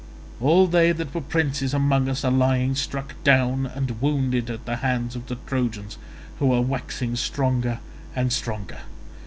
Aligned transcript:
All 0.39 0.65
they 0.65 0.93
that 0.93 1.13
were 1.13 1.21
princes 1.21 1.75
among 1.75 2.09
us 2.09 2.25
are 2.25 2.31
lying 2.31 2.73
struck 2.73 3.13
down 3.23 3.67
and 3.67 4.01
wounded 4.01 4.49
at 4.49 4.65
the 4.65 4.77
hands 4.77 5.15
of 5.15 5.27
the 5.27 5.35
Trojans, 5.45 5.99
who 6.39 6.51
are 6.53 6.61
waxing 6.61 7.15
stronger 7.15 7.77
and 8.15 8.33
stronger. 8.33 8.79